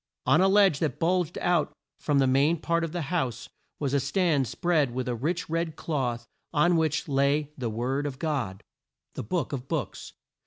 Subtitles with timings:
[0.25, 3.99] On a ledge that bulged out from the main part of the house, was a
[3.99, 8.63] stand spread with a rich red cloth on which lay the Word of God,
[9.13, 10.13] the Book of Books.